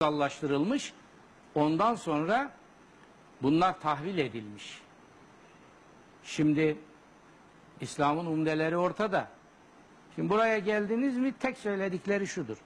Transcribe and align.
kursallaştırılmış. 0.00 0.92
Ondan 1.54 1.94
sonra 1.94 2.50
bunlar 3.42 3.80
tahvil 3.80 4.18
edilmiş. 4.18 4.82
Şimdi 6.22 6.78
İslam'ın 7.80 8.26
umdeleri 8.26 8.76
ortada. 8.76 9.28
Şimdi 10.14 10.30
buraya 10.30 10.58
geldiniz 10.58 11.18
mi 11.18 11.32
tek 11.32 11.58
söyledikleri 11.58 12.26
şudur. 12.26 12.56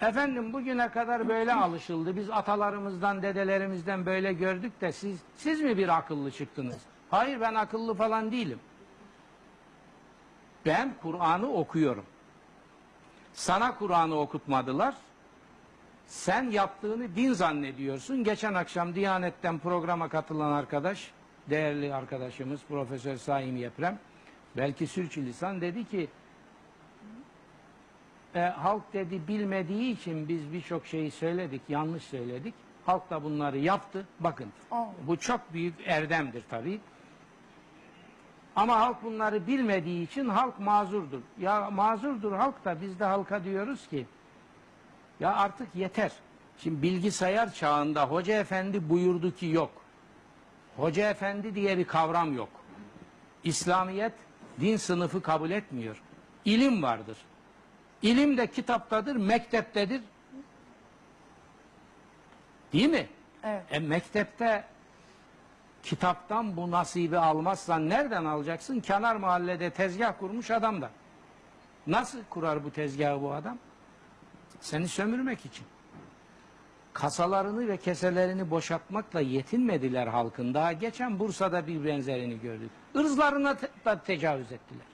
Efendim 0.00 0.52
bugüne 0.52 0.88
kadar 0.88 1.28
böyle 1.28 1.54
alışıldı. 1.54 2.16
Biz 2.16 2.30
atalarımızdan, 2.30 3.22
dedelerimizden 3.22 4.06
böyle 4.06 4.32
gördük 4.32 4.80
de 4.80 4.92
siz 4.92 5.20
siz 5.36 5.60
mi 5.60 5.78
bir 5.78 5.96
akıllı 5.96 6.30
çıktınız? 6.30 6.76
Hayır 7.10 7.40
ben 7.40 7.54
akıllı 7.54 7.94
falan 7.94 8.32
değilim. 8.32 8.58
Ben 10.66 10.94
Kur'an'ı 11.02 11.52
okuyorum. 11.52 12.04
Sana 13.32 13.78
Kur'an'ı 13.78 14.18
okutmadılar. 14.18 14.94
Sen 16.06 16.50
yaptığını 16.50 17.16
din 17.16 17.32
zannediyorsun. 17.32 18.24
Geçen 18.24 18.54
akşam 18.54 18.94
Diyanet'ten 18.94 19.58
programa 19.58 20.08
katılan 20.08 20.52
arkadaş, 20.52 21.10
değerli 21.50 21.94
arkadaşımız 21.94 22.60
Profesör 22.68 23.16
Saim 23.16 23.56
Yeprem, 23.56 23.98
belki 24.56 24.86
sürçülisan 24.86 25.60
dedi 25.60 25.84
ki, 25.84 26.08
e, 28.34 28.40
halk 28.40 28.92
dedi 28.92 29.28
bilmediği 29.28 29.92
için 29.92 30.28
biz 30.28 30.52
birçok 30.52 30.86
şeyi 30.86 31.10
söyledik, 31.10 31.62
yanlış 31.68 32.02
söyledik. 32.04 32.54
Halk 32.86 33.10
da 33.10 33.24
bunları 33.24 33.58
yaptı. 33.58 34.06
Bakın, 34.20 34.46
bu 35.06 35.16
çok 35.16 35.40
büyük 35.52 35.74
erdemdir 35.86 36.44
tabii. 36.50 36.80
Ama 38.56 38.80
halk 38.80 39.04
bunları 39.04 39.46
bilmediği 39.46 40.02
için 40.04 40.28
halk 40.28 40.60
mazurdur. 40.60 41.20
Ya 41.38 41.70
mazurdur 41.70 42.32
halk 42.32 42.64
da 42.64 42.80
biz 42.80 42.98
de 43.00 43.04
halka 43.04 43.44
diyoruz 43.44 43.88
ki, 43.88 44.06
ya 45.20 45.34
artık 45.34 45.74
yeter. 45.74 46.12
Şimdi 46.58 46.82
bilgisayar 46.82 47.54
çağında 47.54 48.06
hoca 48.06 48.40
efendi 48.40 48.88
buyurdu 48.90 49.34
ki 49.36 49.46
yok. 49.46 49.70
Hoca 50.76 51.10
efendi 51.10 51.54
diye 51.54 51.78
bir 51.78 51.84
kavram 51.84 52.36
yok. 52.36 52.48
İslamiyet 53.44 54.12
din 54.60 54.76
sınıfı 54.76 55.22
kabul 55.22 55.50
etmiyor. 55.50 56.02
İlim 56.44 56.82
vardır. 56.82 57.16
İlim 58.02 58.36
de 58.36 58.46
kitaptadır, 58.46 59.16
mekteptedir. 59.16 60.02
Değil 62.72 62.88
mi? 62.88 63.06
Evet. 63.44 63.62
E 63.70 63.78
mektepte 63.78 64.64
kitaptan 65.82 66.56
bu 66.56 66.70
nasibi 66.70 67.18
almazsan 67.18 67.88
nereden 67.88 68.24
alacaksın? 68.24 68.80
Kenar 68.80 69.16
mahallede 69.16 69.70
tezgah 69.70 70.12
kurmuş 70.18 70.50
adam 70.50 70.82
da. 70.82 70.90
Nasıl 71.86 72.18
kurar 72.30 72.64
bu 72.64 72.70
tezgahı 72.70 73.22
bu 73.22 73.32
adam? 73.32 73.58
Seni 74.60 74.88
sömürmek 74.88 75.46
için. 75.46 75.66
Kasalarını 76.92 77.68
ve 77.68 77.76
keselerini 77.76 78.50
boşaltmakla 78.50 79.20
yetinmediler 79.20 80.06
halkın. 80.06 80.54
Daha 80.54 80.72
geçen 80.72 81.18
Bursa'da 81.18 81.66
bir 81.66 81.84
benzerini 81.84 82.40
gördük. 82.40 82.70
Irzlarına 82.94 83.56
te- 83.56 83.68
da 83.84 83.98
tecavüz 84.02 84.52
ettiler. 84.52 84.86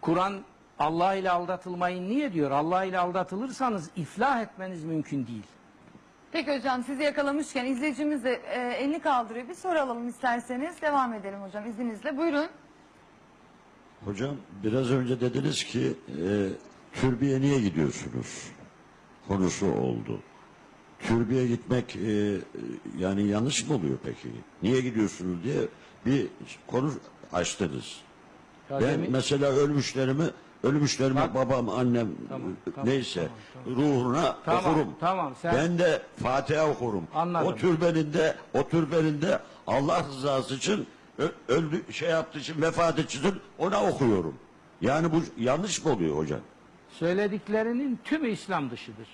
Kur'an 0.00 0.40
Allah 0.78 1.14
ile 1.14 1.30
aldatılmayın 1.30 2.08
niye 2.08 2.32
diyor? 2.32 2.50
Allah 2.50 2.84
ile 2.84 2.98
aldatılırsanız 2.98 3.90
iflah 3.96 4.42
etmeniz 4.42 4.84
mümkün 4.84 5.26
değil. 5.26 5.46
Peki 6.32 6.56
hocam 6.58 6.82
sizi 6.84 7.02
yakalamışken 7.02 7.64
izleyicimiz 7.66 8.24
de 8.24 8.32
e, 8.34 8.60
elini 8.60 9.00
kaldırıyor. 9.00 9.48
Bir 9.48 9.54
soru 9.54 9.78
alalım 9.78 10.08
isterseniz. 10.08 10.82
Devam 10.82 11.14
edelim 11.14 11.40
hocam 11.42 11.66
izninizle. 11.66 12.16
Buyurun. 12.16 12.46
Hocam 14.04 14.36
biraz 14.62 14.90
önce 14.90 15.20
dediniz 15.20 15.64
ki 15.64 15.96
e, 16.08 16.48
türbeye 16.92 17.40
niye 17.40 17.60
gidiyorsunuz? 17.60 18.42
Konusu 19.28 19.66
oldu. 19.66 20.20
Türbeye 21.00 21.46
gitmek 21.46 21.96
e, 21.96 22.00
e, 22.00 22.38
yani 22.98 23.26
yanlış 23.26 23.68
mı 23.68 23.74
oluyor 23.74 23.98
peki? 24.04 24.28
Niye 24.62 24.80
gidiyorsunuz 24.80 25.44
diye 25.44 25.60
bir 26.06 26.26
konu 26.66 26.92
açtınız. 27.32 27.96
Ya 28.70 28.80
ben 28.80 28.88
demin- 28.88 29.10
mesela 29.10 29.46
ölmüşlerimi 29.52 30.24
ölmüşlerime 30.62 31.20
Bak- 31.20 31.34
babam 31.34 31.68
annem 31.68 32.08
Tamam, 32.28 32.48
tamam, 32.74 32.88
neyse 32.90 33.28
tamam, 33.64 33.78
ruhuna 33.78 34.36
Tamam, 34.44 34.64
okurum. 34.64 34.94
tamam, 35.00 35.34
sen- 35.42 35.54
Ben 35.54 35.78
de 35.78 36.02
Fatiha 36.22 36.68
okurum. 36.70 37.04
Anladım. 37.14 37.46
O 37.48 37.56
türbeninde 37.56 38.36
o 38.54 38.68
türbeninde 38.68 39.38
Allah 39.66 40.04
rızası 40.04 40.54
için 40.54 40.86
öldü 41.48 41.82
şey 41.92 42.10
yaptığı 42.10 42.38
için 42.38 42.62
vefat 42.62 42.98
için 42.98 43.20
ona 43.58 43.82
okuyorum. 43.84 44.34
Yani 44.80 45.12
bu 45.12 45.16
yanlış 45.38 45.84
mı 45.84 45.92
oluyor 45.92 46.16
hocam? 46.16 46.40
Söylediklerinin 46.92 48.00
tümü 48.04 48.28
İslam 48.28 48.70
dışıdır. 48.70 49.08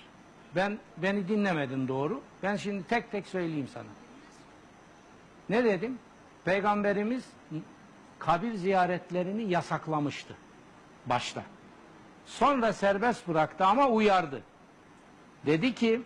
Ben 0.55 0.79
beni 0.97 1.27
dinlemedin 1.27 1.87
doğru. 1.87 2.21
Ben 2.43 2.55
şimdi 2.55 2.83
tek 2.83 3.11
tek 3.11 3.27
söyleyeyim 3.27 3.67
sana. 3.73 3.87
Ne 5.49 5.63
dedim? 5.63 5.99
Peygamberimiz 6.45 7.25
kabir 8.19 8.53
ziyaretlerini 8.53 9.51
yasaklamıştı 9.51 10.35
başta. 11.05 11.43
Sonra 12.25 12.73
serbest 12.73 13.27
bıraktı 13.27 13.65
ama 13.65 13.87
uyardı. 13.87 14.41
Dedi 15.45 15.75
ki 15.75 16.01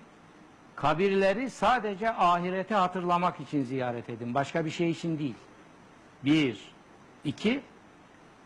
kabirleri 0.76 1.50
sadece 1.50 2.10
ahireti 2.10 2.74
hatırlamak 2.74 3.40
için 3.40 3.64
ziyaret 3.64 4.10
edin. 4.10 4.34
Başka 4.34 4.66
bir 4.66 4.70
şey 4.70 4.90
için 4.90 5.20
değil. 5.20 5.36
Bir. 6.26 6.74
iki 7.24 7.62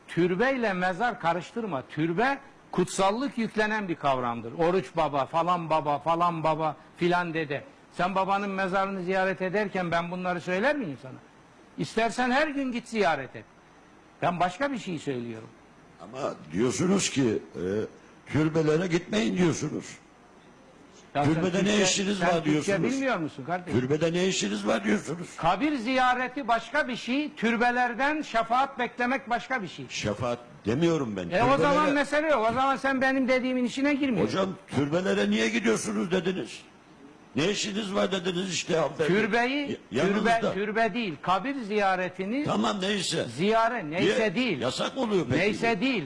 türbeyle 0.07 0.73
mezar 0.73 1.19
karıştırma. 1.19 1.83
Türbe 1.89 2.39
kutsallık 2.71 3.37
yüklenen 3.37 3.87
bir 3.87 3.95
kavramdır. 3.95 4.53
Oruç 4.53 4.85
baba, 4.95 5.25
falan 5.25 5.69
baba, 5.69 5.99
falan 5.99 6.43
baba, 6.43 6.75
filan 6.97 7.33
dede. 7.33 7.63
Sen 7.93 8.15
babanın 8.15 8.49
mezarını 8.49 9.03
ziyaret 9.03 9.41
ederken 9.41 9.91
ben 9.91 10.11
bunları 10.11 10.41
söyler 10.41 10.75
miyim 10.75 10.97
sana? 11.01 11.17
İstersen 11.77 12.31
her 12.31 12.47
gün 12.47 12.71
git 12.71 12.87
ziyaret 12.87 13.35
et. 13.35 13.45
Ben 14.21 14.39
başka 14.39 14.71
bir 14.71 14.77
şey 14.77 14.99
söylüyorum. 14.99 15.49
Ama 16.01 16.33
diyorsunuz 16.53 17.09
ki 17.09 17.41
e, 17.55 17.63
türbelere 18.31 18.87
gitmeyin 18.87 19.37
diyorsunuz. 19.37 19.97
Ya 21.15 21.23
Türbede 21.23 21.63
ne 21.63 21.81
işiniz 21.83 22.21
var 22.21 22.31
Türkçe 22.31 22.51
diyorsunuz. 22.51 22.83
bilmiyor 22.91 23.17
musun 23.17 23.43
kardeşim? 23.45 23.79
Türbede 23.79 24.13
ne 24.13 24.27
işiniz 24.27 24.67
var 24.67 24.83
diyorsunuz. 24.83 25.35
Kabir 25.37 25.75
ziyareti 25.75 26.47
başka 26.47 26.87
bir 26.87 26.95
şey, 26.95 27.33
türbelerden 27.35 28.21
şefaat 28.21 28.79
beklemek 28.79 29.29
başka 29.29 29.61
bir 29.61 29.67
şey. 29.67 29.85
Şefaat 29.89 30.39
demiyorum 30.67 31.15
ben. 31.17 31.29
E 31.29 31.43
o 31.43 31.57
zaman 31.57 31.93
mesele 31.93 32.27
yok. 32.27 32.47
O 32.51 32.53
zaman 32.53 32.75
sen 32.75 33.01
benim 33.01 33.27
dediğimin 33.27 33.65
işine 33.65 33.93
girmiyorsun. 33.93 34.37
Hocam 34.39 34.55
türbelere 34.67 35.29
niye 35.29 35.49
gidiyorsunuz 35.49 36.11
dediniz. 36.11 36.61
Ne 37.35 37.49
işiniz 37.51 37.93
var 37.95 38.11
dediniz 38.11 38.53
işte 38.53 38.75
hanımefendi. 38.77 39.07
Türbeyi, 39.13 39.57
Y- 39.61 39.67
türbe, 39.67 39.77
yanınızda. 39.91 40.53
türbe 40.53 40.93
değil, 40.93 41.15
kabir 41.21 41.55
ziyaretini 41.61 42.43
Tamam 42.45 42.81
neyse. 42.81 43.25
ziyaret, 43.37 43.83
neyse 43.83 44.19
Niye? 44.19 44.35
değil. 44.35 44.61
Yasak 44.61 44.97
oluyor 44.97 45.25
peki. 45.29 45.39
Neyse 45.41 45.81
değil. 45.81 46.03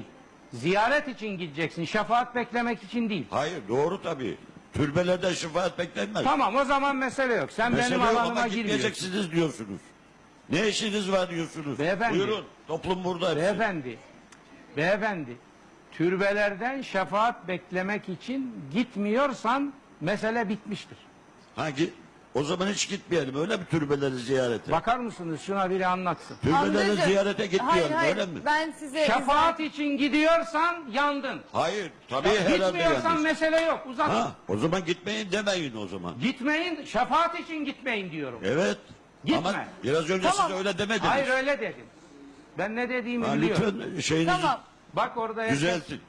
Ziyaret 0.53 1.07
için 1.07 1.28
gideceksin, 1.38 1.85
şefaat 1.85 2.35
beklemek 2.35 2.83
için 2.83 3.09
değil. 3.09 3.25
Hayır 3.29 3.59
doğru 3.69 4.01
tabii. 4.01 4.38
Türbelerden 4.73 5.33
şefaat 5.33 5.79
beklenmez. 5.79 6.23
Tamam 6.23 6.55
o 6.55 6.63
zaman 6.66 6.95
mesele 6.95 7.33
yok. 7.33 7.51
Sen 7.51 7.72
Mesele 7.72 7.89
benim 7.95 7.99
yok 8.01 8.09
alanıma 8.09 8.39
ama 8.39 8.47
girmiyorsun. 8.47 8.63
gitmeyeceksiniz 8.78 9.31
diyorsunuz. 9.31 9.81
Ne 10.49 10.67
işiniz 10.67 11.11
var 11.11 11.29
diyorsunuz. 11.29 11.79
Beyefendi. 11.79 12.13
Buyurun 12.17 12.45
toplum 12.67 13.03
burada. 13.03 13.25
hepsi. 13.29 13.41
Beyefendi, 13.41 13.97
beyefendi, 14.78 15.38
türbelerden 15.92 16.82
şefaat 16.82 17.48
beklemek 17.48 18.09
için 18.09 18.56
gitmiyorsan 18.74 19.74
mesele 20.02 20.50
bitmiştir. 20.50 20.98
Hangi? 21.56 21.94
O 22.36 22.44
zaman 22.44 22.68
hiç 22.68 22.90
gitmeyelim 22.90 23.36
öyle 23.42 23.58
mi 23.58 23.64
türbeleri 23.72 24.16
ziyarete? 24.16 24.72
Bakar 24.72 24.98
mısınız 24.98 25.42
şuna 25.42 25.70
biri 25.70 25.88
anlatsın. 25.88 26.38
Türbeleri 26.42 26.58
Hamzacığım, 26.58 26.96
ziyarete 27.06 27.46
gitmeyelim 27.46 27.74
hayır, 27.74 27.92
hayır, 27.92 28.16
öyle 28.18 28.26
mi? 28.26 28.40
Ben 28.46 28.72
size 28.80 29.06
Şefaat 29.06 29.59
için 29.59 29.98
gidiyorsan 29.98 30.84
yandın. 30.92 31.42
Hayır 31.52 31.92
tabii 32.09 32.30
herhalde 32.30 32.66
Gitmiyorsan 32.66 33.09
yanlış. 33.09 33.24
mesele 33.24 33.62
yok 33.62 33.88
uzat. 33.90 34.09
Ha, 34.09 34.32
o 34.48 34.58
zaman 34.58 34.86
gitmeyin 34.86 35.32
demeyin 35.32 35.76
o 35.76 35.88
zaman. 35.88 36.20
Gitmeyin, 36.22 36.85
şefaat 36.85 37.40
için 37.40 37.66
gitmeyin 37.66 38.12
diyorum. 38.12 38.40
Evet. 38.44 38.78
Gitme. 39.26 39.38
Ama 39.50 39.66
biraz 39.84 40.09
önce 40.09 40.29
Tamam. 40.29 40.47
siz 40.50 40.58
öyle 40.58 40.78
demediniz. 40.78 41.09
Hayır 41.09 41.28
öyle 41.28 41.59
dedim. 41.59 41.85
Ben 42.58 42.76
ne 42.76 42.90
dediğimi 42.90 43.26
Ha, 43.26 43.34
biliyorum. 43.36 43.76
lütfen 43.80 44.00
şeyinizi 44.02 44.42
Tamam. 44.42 44.59
Bak 44.94 45.18
orada 45.18 45.42
herkes- 45.42 45.59
düzeltin. 45.62 46.02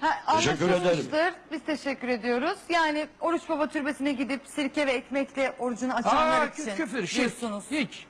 Ha, 0.00 0.36
Teşekkür 0.36 0.68
anlaşılmıştır. 0.72 1.34
Biz 1.52 1.64
teşekkür 1.64 2.08
ediyoruz. 2.08 2.58
Yani 2.68 3.06
Oruç 3.20 3.42
Baba 3.48 3.66
Türbesi'ne 3.66 4.12
gidip 4.12 4.46
sirke 4.46 4.86
ve 4.86 4.92
ekmekle 4.92 5.54
orucunu 5.58 5.94
açanlar 5.94 6.40
Aa, 6.40 6.46
için 6.46 6.62
kü- 6.66 6.76
küfür, 6.76 7.06
şirk. 7.06 7.18
diyorsunuz. 7.20 7.64
Hiç. 7.70 8.06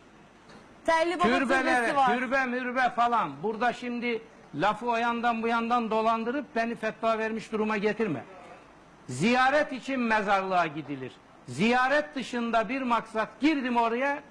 Telli 0.87 1.15
Baba 1.19 1.23
Türbesi 1.23 1.41
Türbelere, 1.61 1.97
var. 1.97 2.19
türbe 2.19 2.45
mürbe 2.45 2.91
falan. 2.97 3.43
Burada 3.43 3.73
şimdi 3.73 4.23
lafı 4.55 4.87
o 4.87 4.97
yandan 4.97 5.43
bu 5.43 5.49
yandan 5.49 5.91
dolandırıp 5.91 6.57
beni 6.57 6.75
fetva 6.75 7.19
vermiş 7.19 7.53
duruma 7.53 7.77
getirme. 7.77 8.25
Ziyaret 9.09 9.73
için 9.73 10.01
mezarlığa 10.01 10.67
gidilir. 10.67 11.13
Ziyaret 11.49 12.15
dışında 12.15 12.69
bir 12.69 12.83
maksat 12.83 13.29
girdim 13.41 13.77
oraya 13.77 14.23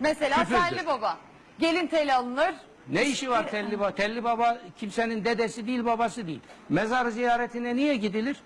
Mesela 0.00 0.36
Küfürdür. 0.44 0.60
Telli 0.76 0.86
Baba. 0.86 1.16
Gelin 1.60 1.86
teli 1.86 2.14
alınır. 2.14 2.54
Ne 2.88 3.06
işi 3.06 3.30
var 3.30 3.50
Telli 3.50 3.78
Baba? 3.78 3.90
Telli 3.94 4.24
Baba 4.24 4.58
kimsenin 4.76 5.24
dedesi 5.24 5.66
değil 5.66 5.84
babası 5.84 6.26
değil. 6.26 6.40
Mezar 6.68 7.06
ziyaretine 7.06 7.76
niye 7.76 7.96
gidilir? 7.96 8.36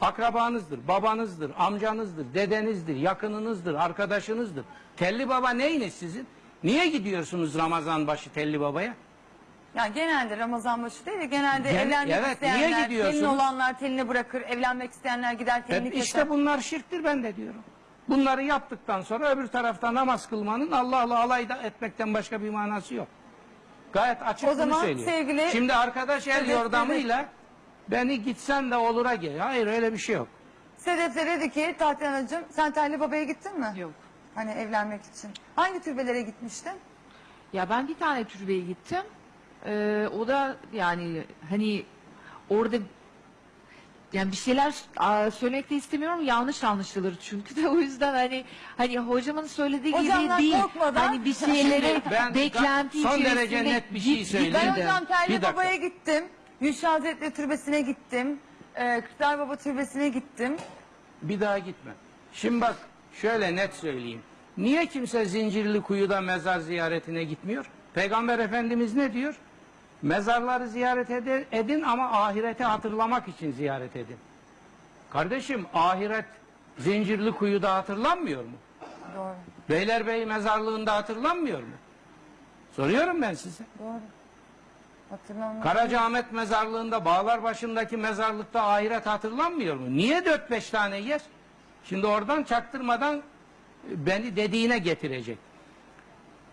akrabanızdır, 0.00 0.88
babanızdır, 0.88 1.50
amcanızdır, 1.58 2.34
dedenizdir, 2.34 2.96
yakınınızdır, 2.96 3.74
arkadaşınızdır. 3.74 4.64
Telli 4.96 5.28
baba 5.28 5.50
neyiniz 5.50 5.94
sizin? 5.94 6.26
Niye 6.64 6.86
gidiyorsunuz 6.88 7.58
Ramazan 7.58 8.06
başı 8.06 8.30
Telli 8.32 8.60
babaya? 8.60 8.94
Yani 9.74 9.94
genelde 9.94 10.36
Ramazan 10.38 10.82
başı 10.82 11.06
değil 11.06 11.20
de 11.20 11.26
genelde 11.26 11.72
Gen- 11.72 11.78
evlenmek 11.86 12.14
evet, 12.16 12.42
niye 12.42 12.54
isteyenler, 12.54 12.84
gidiyorsunuz? 12.84 13.20
telin 13.20 13.28
olanlar 13.34 13.78
telini 13.78 14.08
bırakır, 14.08 14.40
evlenmek 14.42 14.90
isteyenler 14.90 15.32
gider 15.32 15.66
telini 15.66 15.88
E, 15.88 15.90
keser. 15.90 16.04
işte 16.04 16.28
bunlar 16.28 16.60
şirktir 16.60 17.04
ben 17.04 17.22
de 17.22 17.36
diyorum. 17.36 17.62
Bunları 18.08 18.42
yaptıktan 18.42 19.00
sonra 19.02 19.30
öbür 19.30 19.46
tarafta 19.46 19.94
namaz 19.94 20.28
kılmanın 20.28 20.70
Allah'la 20.70 21.20
alay 21.20 21.48
da 21.48 21.56
etmekten 21.62 22.14
başka 22.14 22.42
bir 22.42 22.50
manası 22.50 22.94
yok. 22.94 23.08
Gayet 23.92 24.22
açık 24.22 24.48
O 24.48 24.52
bunu 24.52 24.56
zaman 24.58 24.80
söylüyor. 24.80 25.08
sevgili- 25.10 25.50
Şimdi 25.52 25.74
arkadaş 25.74 26.28
el 26.28 26.48
yordamıyla 26.50 27.24
beni 27.88 28.22
gitsen 28.22 28.70
de 28.70 28.76
olura 28.76 29.14
gel. 29.14 29.38
Hayır 29.38 29.66
öyle 29.66 29.92
bir 29.92 29.98
şey 29.98 30.14
yok. 30.16 30.28
Sedef 30.76 31.16
de 31.16 31.26
dedi 31.26 31.50
ki 31.50 31.74
Tahtiyanacığım 31.78 32.44
sen 32.50 32.72
telli 32.72 33.00
babaya 33.00 33.24
gittin 33.24 33.60
mi? 33.60 33.72
Yok. 33.76 33.92
Hani 34.34 34.50
evlenmek 34.50 35.00
için. 35.02 35.30
Hangi 35.56 35.80
türbelere 35.82 36.22
gitmiştin? 36.22 36.72
Ya 37.52 37.70
ben 37.70 37.88
bir 37.88 37.94
tane 37.98 38.24
türbeye 38.24 38.60
gittim. 38.60 39.02
Ee, 39.66 40.08
o 40.18 40.28
da 40.28 40.56
yani 40.72 41.24
hani 41.50 41.84
orada 42.50 42.76
yani 44.14 44.32
bir 44.32 44.36
şeyler 44.36 44.74
aa, 44.96 45.30
söylemek 45.30 45.70
de 45.70 45.74
istemiyorum 45.76 46.24
yanlış 46.24 46.64
anlaşılır 46.64 47.14
çünkü 47.22 47.56
de 47.56 47.68
o 47.68 47.76
yüzden 47.78 48.14
hani 48.14 48.44
hani 48.76 48.98
hocamın 48.98 49.46
söylediği 49.46 49.94
Hocamdan 49.94 50.38
gibi 50.38 50.52
değil 50.52 50.62
korkmadan- 50.62 51.06
hani 51.06 51.24
bir 51.24 51.34
şeylere 51.34 52.00
Ben 52.10 52.34
beklenti 52.34 52.98
son 53.02 53.18
içerisinde 53.18 53.36
derece 53.36 53.64
net 53.64 53.94
bir 53.94 54.00
şey 54.00 54.14
git- 54.14 54.26
söyleyeyim. 54.28 54.54
Ben 54.64 54.76
Bir 54.76 54.80
hocam 54.82 55.04
telli 55.04 55.28
dakika. 55.42 55.52
babaya 55.52 55.76
gittim. 55.76 56.24
Gülşah 56.60 56.92
Hazretleri 56.92 57.30
Türbesi'ne 57.34 57.80
gittim. 57.80 58.38
Ee, 58.76 59.00
Kırklar 59.00 59.38
Baba 59.38 59.56
Türbesi'ne 59.56 60.08
gittim. 60.08 60.56
Bir 61.22 61.40
daha 61.40 61.58
gitme. 61.58 61.92
Şimdi 62.32 62.60
bak 62.60 62.76
şöyle 63.20 63.56
net 63.56 63.74
söyleyeyim. 63.74 64.20
Niye 64.58 64.86
kimse 64.86 65.24
Zincirli 65.24 65.80
Kuyu'da 65.80 66.20
mezar 66.20 66.58
ziyaretine 66.60 67.24
gitmiyor? 67.24 67.66
Peygamber 67.94 68.38
Efendimiz 68.38 68.94
ne 68.94 69.12
diyor? 69.12 69.34
Mezarları 70.04 70.68
ziyaret 70.68 71.10
edin 71.52 71.82
ama 71.82 72.10
ahireti 72.10 72.64
hatırlamak 72.64 73.28
için 73.28 73.52
ziyaret 73.52 73.96
edin. 73.96 74.16
Kardeşim 75.10 75.66
ahiret 75.74 76.24
Zincirli 76.78 77.32
Kuyu'da 77.32 77.74
hatırlanmıyor 77.74 78.44
mu? 78.44 78.50
Doğru. 79.16 79.34
Beylerbeyi 79.68 80.26
mezarlığında 80.26 80.94
hatırlanmıyor 80.94 81.58
mu? 81.58 81.74
Soruyorum 82.76 83.22
ben 83.22 83.34
size. 83.34 83.64
Doğru. 83.78 84.00
Hatırlamıyorum. 85.10 85.62
Karacaahmet 85.62 86.32
mezarlığında 86.32 87.04
Bağlar 87.04 87.42
başındaki 87.42 87.96
mezarlıkta 87.96 88.62
ahiret 88.62 89.06
hatırlanmıyor 89.06 89.76
mu? 89.76 89.96
Niye 89.96 90.24
dört 90.24 90.50
beş 90.50 90.70
tane 90.70 90.96
yer? 90.96 91.20
Şimdi 91.84 92.06
oradan 92.06 92.42
çaktırmadan 92.42 93.16
e, 93.16 94.06
beni 94.06 94.36
dediğine 94.36 94.78
getirecek. 94.78 95.38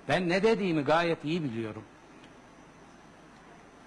Ben 0.08 0.30
ne 0.30 0.44
dediğimi 0.44 0.82
gayet 0.82 1.26
iyi 1.26 1.44
biliyorum. 1.44 1.84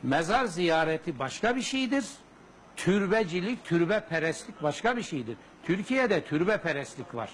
Mezar 0.04 0.44
ziyareti 0.44 1.18
başka 1.18 1.56
bir 1.56 1.62
şeydir. 1.62 2.04
Türbecilik, 2.76 3.64
türbe 3.64 4.00
perestlik 4.00 4.62
başka 4.62 4.96
bir 4.96 5.02
şeydir. 5.02 5.36
Türkiye'de 5.62 6.24
türbe 6.24 6.56
perestlik 6.58 7.14
var. 7.14 7.30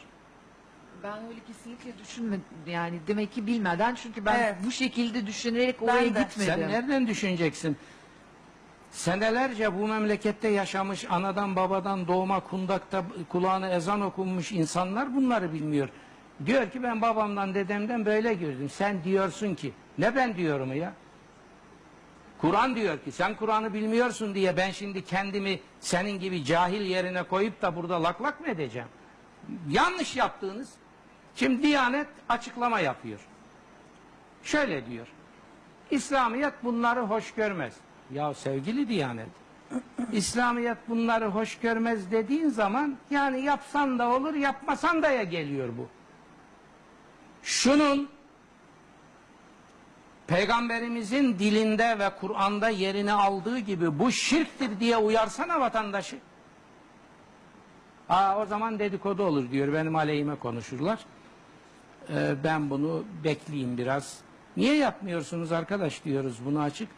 Ben 1.03 1.19
öyle 1.29 1.41
kesinlikle 1.47 1.99
düşünmedim 1.99 2.45
yani 2.67 2.99
demek 3.07 3.33
ki 3.33 3.47
bilmeden 3.47 3.95
çünkü 3.95 4.25
ben 4.25 4.39
Evet. 4.41 4.55
bu 4.67 4.71
şekilde 4.71 5.27
düşünerek 5.27 5.83
oraya 5.83 6.03
de. 6.03 6.07
gitmedim. 6.09 6.55
Sen 6.55 6.61
nereden 6.61 7.07
düşüneceksin? 7.07 7.77
Senelerce 8.91 9.79
bu 9.79 9.89
memlekette 9.89 10.49
yaşamış, 10.49 11.07
anadan 11.11 11.57
babadan 11.57 12.09
doğma 12.09 12.41
kundakta 12.41 13.05
kulağına 13.29 13.69
ezan 13.71 14.01
okunmuş 14.01 14.53
insanlar 14.53 15.17
bunları 15.17 15.53
bilmiyor. 15.53 15.89
Diyor 16.47 16.71
ki 16.71 16.83
ben 16.83 17.03
babamdan 17.03 17.55
dedemden 17.55 18.07
böyle 18.07 18.35
gördüm. 18.35 18.71
Sen 18.71 19.05
diyorsun 19.05 19.55
ki, 19.55 19.73
ne 19.99 20.17
ben 20.17 20.37
diyorum 20.37 20.75
ya? 20.75 20.93
Kur'an 22.41 22.77
diyor 22.77 22.99
ki 22.99 23.13
sen 23.13 23.35
Kur'an'ı 23.37 23.75
bilmiyorsun 23.75 24.35
diye 24.35 24.57
ben 24.57 24.71
şimdi 24.71 25.05
kendimi 25.05 25.61
senin 25.81 26.21
gibi 26.21 26.45
cahil 26.45 26.81
yerine 26.81 27.23
koyup 27.23 27.63
da 27.63 27.77
burada 27.77 28.03
lak 28.03 28.23
lak 28.23 28.41
mı 28.41 28.49
edeceğim? 28.49 28.89
Yanlış 29.69 30.17
yaptığınız. 30.17 30.71
Şimdi 31.35 31.63
Diyanet 31.63 32.07
açıklama 32.29 32.81
yapıyor. 32.81 33.21
Şöyle 34.43 34.87
diyor. 34.87 35.07
İslamiyet 35.91 36.53
bunları 36.65 37.01
hoş 37.01 37.35
görmez. 37.35 37.75
Ya 38.11 38.35
sevgili 38.35 38.89
Diyanet, 38.89 39.29
İslamiyet 40.13 40.77
bunları 40.89 41.27
hoş 41.27 41.59
görmez 41.59 42.11
dediğin 42.11 42.49
zaman 42.49 42.97
yani 43.11 43.41
yapsan 43.41 43.99
da 43.99 44.09
olur 44.09 44.35
yapmasan 44.35 45.03
da 45.03 45.11
ya 45.11 45.23
geliyor 45.23 45.69
bu. 45.79 45.89
Şunun 47.43 48.09
Peygamberimizin 50.31 51.39
dilinde 51.39 51.99
ve 51.99 52.11
Kur'an'da 52.21 52.69
yerini 52.69 53.13
aldığı 53.13 53.59
gibi 53.59 53.99
bu 53.99 54.13
şirktir 54.13 54.81
diye 54.81 54.97
uyarsana 54.97 55.61
vatandaşı. 55.61 56.19
Aa, 58.09 58.39
o 58.39 58.47
zaman 58.47 58.79
dedikodu 58.79 59.23
olur 59.23 59.51
diyor 59.51 59.73
benim 59.73 59.97
aleyhime 59.97 60.35
konuşurlar. 60.35 60.99
Ee, 62.15 62.35
ben 62.45 62.71
bunu 62.71 63.05
bekleyeyim 63.25 63.79
biraz. 63.79 64.19
Niye 64.57 64.77
yapmıyorsunuz 64.77 65.53
arkadaş 65.53 66.05
diyoruz 66.05 66.39
bunu 66.45 66.61
açık. 66.61 66.89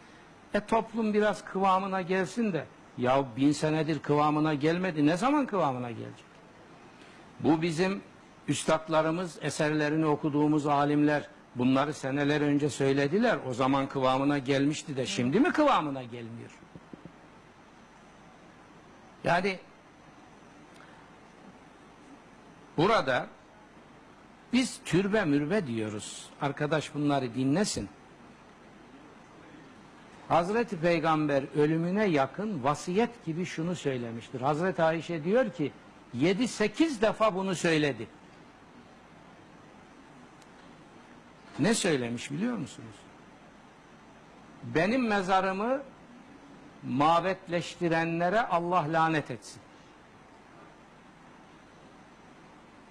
E 0.55 0.61
toplum 0.61 1.15
biraz 1.15 1.45
kıvamına 1.45 2.03
gelsin 2.03 2.53
de. 2.53 2.65
Ya 2.99 3.25
bin 3.37 3.53
senedir 3.53 3.99
kıvamına 3.99 4.55
gelmedi. 4.55 5.07
Ne 5.07 5.17
zaman 5.17 5.47
kıvamına 5.47 5.91
gelecek? 5.91 6.25
Bu 7.41 7.63
bizim 7.63 8.03
üstadlarımız, 8.49 9.39
eserlerini 9.43 10.07
okuduğumuz 10.07 10.67
alimler 10.67 11.29
bunları 11.57 11.95
seneler 11.95 12.41
önce 12.41 12.71
söylediler. 12.71 13.39
O 13.49 13.55
zaman 13.55 13.89
kıvamına 13.89 14.39
gelmişti 14.39 14.97
de 14.97 15.07
şimdi 15.07 15.41
mi 15.41 15.53
kıvamına 15.53 16.03
gelmiyor? 16.03 16.51
Yani 19.25 19.59
burada 22.77 23.27
biz 24.53 24.81
türbe 24.85 25.25
mürbe 25.25 25.67
diyoruz. 25.67 26.27
Arkadaş 26.41 26.95
bunları 26.95 27.35
dinlesin. 27.35 27.89
Hazreti 30.29 30.81
Peygamber 30.81 31.43
ölümüne 31.57 32.05
yakın 32.05 32.65
vasiyet 32.65 33.25
gibi 33.25 33.45
şunu 33.47 33.75
söylemiştir. 33.77 34.41
Hazreti 34.41 34.83
Ayşe 34.83 35.25
diyor 35.25 35.51
ki 35.51 35.73
7-8 36.17 37.01
defa 37.01 37.35
bunu 37.35 37.55
söyledi. 37.55 38.07
Ne 41.59 41.75
söylemiş 41.75 42.31
biliyor 42.31 42.57
musunuz? 42.57 42.97
Benim 44.63 45.09
mezarımı 45.09 45.83
mabetleştirenlere 46.83 48.41
Allah 48.41 48.85
lanet 48.93 49.31
etsin. 49.31 49.63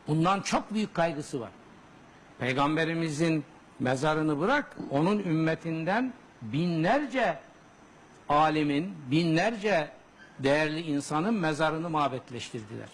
Bundan 0.08 0.42
çok 0.42 0.74
büyük 0.74 0.94
kaygısı 0.94 1.40
var. 1.40 1.52
Peygamberimizin 2.40 3.44
mezarını 3.80 4.40
bırak, 4.40 4.78
onun 4.90 5.20
ümmetinden 5.20 6.14
binlerce 6.42 7.40
alimin, 8.30 8.96
binlerce 9.12 9.92
değerli 10.40 10.82
insanın 10.82 11.34
mezarını 11.34 11.90
mabetleştirdiler. 11.90 12.90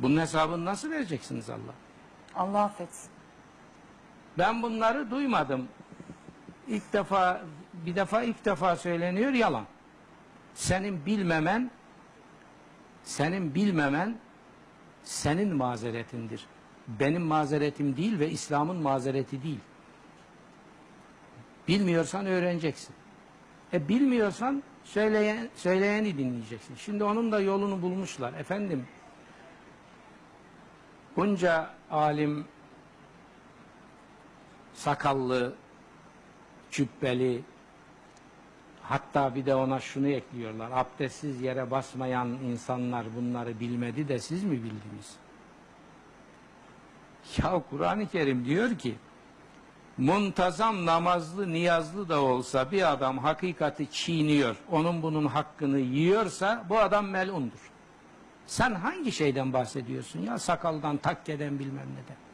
Bunun 0.00 0.20
hesabını 0.20 0.64
nasıl 0.64 0.90
vereceksiniz 0.90 1.50
Allah? 1.50 1.74
Allah 2.34 2.62
affetsin. 2.62 3.10
Ben 4.38 4.62
bunları 4.62 5.10
duymadım. 5.10 5.68
İlk 6.68 6.92
defa, 6.92 7.42
bir 7.86 7.96
defa 7.96 8.22
ilk 8.22 8.44
defa 8.44 8.76
söyleniyor 8.76 9.32
yalan. 9.32 9.64
Senin 10.54 11.06
bilmemen, 11.06 11.70
senin 13.04 13.54
bilmemen 13.54 14.16
senin 15.04 15.56
mazeretindir. 15.56 16.46
Benim 16.88 17.22
mazeretim 17.22 17.96
değil 17.96 18.18
ve 18.18 18.30
İslam'ın 18.30 18.76
mazereti 18.76 19.42
değil. 19.42 19.60
Bilmiyorsan 21.68 22.26
öğreneceksin. 22.26 22.94
E 23.72 23.88
bilmiyorsan 23.88 24.62
söyleyen, 24.84 25.48
söyleyeni 25.54 26.18
dinleyeceksin. 26.18 26.74
Şimdi 26.76 27.04
onun 27.04 27.32
da 27.32 27.40
yolunu 27.40 27.82
bulmuşlar. 27.82 28.32
Efendim 28.32 28.86
bunca 31.16 31.70
alim 31.90 32.46
sakallı, 34.74 35.54
cübbeli, 36.70 37.42
hatta 38.82 39.34
bir 39.34 39.46
de 39.46 39.54
ona 39.54 39.80
şunu 39.80 40.08
ekliyorlar. 40.08 40.70
Abdestsiz 40.74 41.42
yere 41.42 41.70
basmayan 41.70 42.28
insanlar 42.28 43.06
bunları 43.16 43.60
bilmedi 43.60 44.08
de 44.08 44.18
siz 44.18 44.44
mi 44.44 44.52
bildiniz? 44.52 45.16
Ya 47.38 47.62
Kur'an-ı 47.70 48.08
Kerim 48.08 48.44
diyor 48.44 48.78
ki, 48.78 48.94
muntazam 49.98 50.86
namazlı 50.86 51.52
niyazlı 51.52 52.08
da 52.08 52.20
olsa 52.20 52.70
bir 52.70 52.92
adam 52.92 53.18
hakikati 53.18 53.90
çiğniyor, 53.90 54.56
onun 54.70 55.02
bunun 55.02 55.26
hakkını 55.26 55.78
yiyorsa 55.78 56.64
bu 56.68 56.78
adam 56.78 57.06
melundur. 57.06 57.70
Sen 58.46 58.74
hangi 58.74 59.12
şeyden 59.12 59.52
bahsediyorsun 59.52 60.20
ya? 60.20 60.38
Sakaldan, 60.38 60.96
takkeden 60.96 61.58
bilmem 61.58 61.86
neden. 61.92 62.31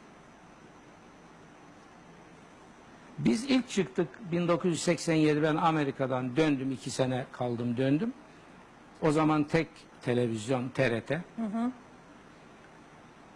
Biz 3.19 3.43
ilk 3.43 3.69
çıktık 3.69 4.07
1987 4.31 5.43
ben 5.43 5.55
Amerika'dan 5.55 6.35
döndüm 6.35 6.71
iki 6.71 6.91
sene 6.91 7.25
kaldım 7.31 7.77
döndüm. 7.77 8.13
O 9.01 9.11
zaman 9.11 9.43
tek 9.43 9.67
televizyon 10.01 10.69
TRT. 10.69 11.11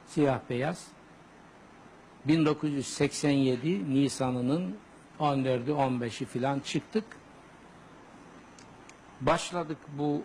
Siyah 0.07 0.39
beyaz. 0.49 0.87
1987 2.25 3.93
Nisan'ının 3.93 4.77
14'ü 5.19 5.71
15'i 5.71 6.25
filan 6.25 6.59
çıktık. 6.59 7.05
Başladık 9.21 9.77
bu 9.97 10.23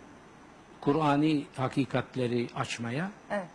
Kur'ani 0.80 1.46
hakikatleri 1.56 2.48
açmaya. 2.54 3.10
Evet. 3.30 3.46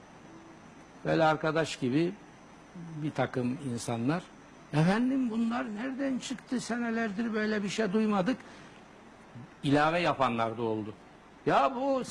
Böyle 1.06 1.24
arkadaş 1.24 1.76
gibi 1.76 2.14
bir 2.76 3.12
takım 3.12 3.58
insanlar. 3.74 4.24
Efendim 4.74 5.30
bunlar 5.30 5.76
nereden 5.76 6.20
çıktı 6.20 6.60
senelerdir 6.62 7.34
böyle 7.34 7.64
bir 7.64 7.70
şey 7.70 7.94
duymadık. 7.94 8.38
İlave 9.64 10.00
yapanlar 10.00 10.58
da 10.58 10.62
oldu. 10.62 10.94
Ya 11.46 11.76
bu 11.76 12.02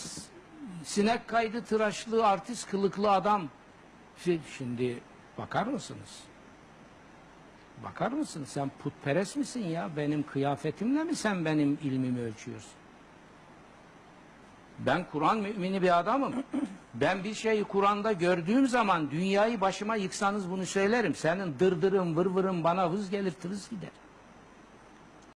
sinek 0.85 1.29
kaydı 1.29 1.65
tıraşlı 1.65 2.27
artist 2.27 2.71
kılıklı 2.71 3.11
adam. 3.11 3.49
Şi- 4.25 4.39
Şimdi 4.59 4.99
bakar 5.39 5.67
mısınız? 5.67 6.21
Bakar 7.85 8.13
mısın? 8.13 8.45
Sen 8.45 8.71
putperest 8.83 9.37
misin 9.37 9.65
ya? 9.65 9.91
Benim 9.97 10.23
kıyafetimle 10.23 11.05
mi 11.05 11.15
sen 11.17 11.45
benim 11.45 11.79
ilmimi 11.83 12.21
ölçüyorsun? 12.21 12.71
Ben 14.79 15.05
Kur'an 15.13 15.39
mümini 15.39 15.83
bir 15.83 15.99
adamım. 15.99 16.35
Ben 16.95 17.25
bir 17.25 17.35
şeyi 17.35 17.65
Kur'an'da 17.65 18.13
gördüğüm 18.13 18.69
zaman 18.69 19.11
dünyayı 19.11 19.61
başıma 19.61 19.97
yıksanız 19.97 20.51
bunu 20.51 20.67
söylerim. 20.67 21.15
Senin 21.15 21.59
dırdırın 21.59 22.17
vırvırın 22.17 22.65
bana 22.65 22.91
hız 22.91 23.11
gelir 23.11 23.31
tırız 23.31 23.69
gider. 23.71 23.91